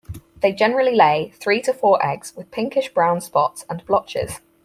[0.41, 4.39] They generally lay three to four eggs with pinkish brown spots and blotches.